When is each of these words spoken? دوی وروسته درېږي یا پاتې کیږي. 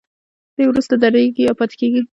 دوی 0.55 0.65
وروسته 0.69 0.95
درېږي 1.03 1.41
یا 1.47 1.53
پاتې 1.59 1.75
کیږي. 1.81 2.01